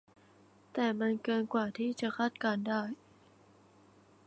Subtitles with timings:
[0.73, 2.81] แต่มันเกินกว่าที่จะคาดการณ์ได้